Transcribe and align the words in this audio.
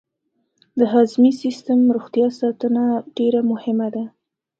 د 0.79 0.81
هضمي 0.93 1.31
سیستم 1.43 1.79
روغتیا 1.95 2.27
ساتنه 2.39 2.83
ډېره 3.17 3.41
مهمه 3.51 3.87
ده. 3.95 4.03